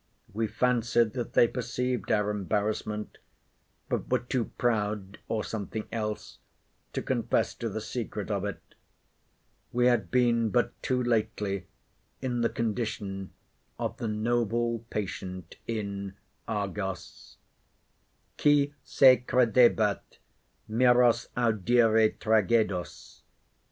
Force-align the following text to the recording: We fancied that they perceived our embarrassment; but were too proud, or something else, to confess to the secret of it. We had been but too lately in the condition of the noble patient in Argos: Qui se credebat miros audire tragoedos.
We 0.33 0.47
fancied 0.47 1.13
that 1.13 1.33
they 1.33 1.47
perceived 1.47 2.11
our 2.11 2.31
embarrassment; 2.31 3.19
but 3.87 4.09
were 4.09 4.17
too 4.17 4.45
proud, 4.57 5.19
or 5.27 5.43
something 5.43 5.87
else, 5.91 6.39
to 6.93 7.03
confess 7.03 7.53
to 7.53 7.69
the 7.69 7.81
secret 7.81 8.31
of 8.31 8.43
it. 8.43 8.63
We 9.71 9.85
had 9.85 10.09
been 10.09 10.49
but 10.49 10.73
too 10.81 11.03
lately 11.03 11.67
in 12.19 12.41
the 12.41 12.49
condition 12.49 13.31
of 13.77 13.97
the 13.97 14.07
noble 14.07 14.79
patient 14.89 15.57
in 15.67 16.15
Argos: 16.47 17.37
Qui 18.41 18.73
se 18.83 19.23
credebat 19.27 20.17
miros 20.67 21.27
audire 21.37 22.17
tragoedos. 22.17 23.21